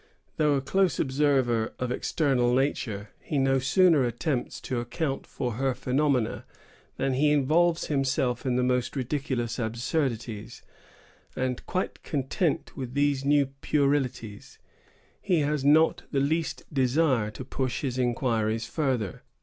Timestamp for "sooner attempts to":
3.59-4.79